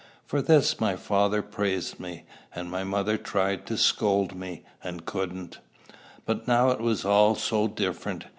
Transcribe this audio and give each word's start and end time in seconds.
For 0.25 0.41
this 0.41 0.79
my 0.79 0.95
father 0.95 1.43
praised 1.43 1.99
me, 1.99 2.23
and 2.55 2.71
my 2.71 2.83
mother 2.83 3.17
tried 3.19 3.67
to 3.67 3.77
scold 3.77 4.33
me, 4.35 4.63
and 4.83 5.05
couldn't. 5.05 5.59
But 6.25 6.47
now 6.47 6.71
it 6.71 6.81
was 6.81 7.05
all 7.05 7.35
so 7.35 7.67
different! 7.67 8.25